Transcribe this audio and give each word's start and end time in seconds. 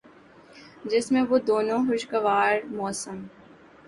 جس 0.85 1.11
میں 1.11 1.21
وہ 1.29 1.37
دونوں 1.39 1.77
خوشگوار 1.87 2.53
موسم 2.69 3.17